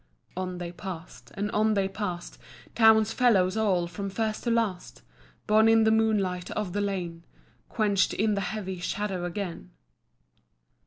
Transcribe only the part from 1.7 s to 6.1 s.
they pass'd; Townsfellows all, from first to last; Born in the